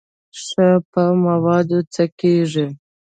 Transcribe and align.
ښه 0.43 0.69
په 0.91 1.03
موادو 1.23 1.79
څه 1.93 2.03
کېږي. 2.19 2.67